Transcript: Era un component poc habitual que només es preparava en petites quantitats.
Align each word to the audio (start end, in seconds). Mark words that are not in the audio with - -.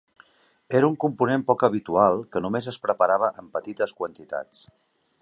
Era 0.79 0.89
un 0.91 0.95
component 1.03 1.43
poc 1.51 1.67
habitual 1.69 2.19
que 2.33 2.43
només 2.47 2.73
es 2.75 2.83
preparava 2.87 3.33
en 3.45 3.55
petites 3.59 3.97
quantitats. 4.01 4.69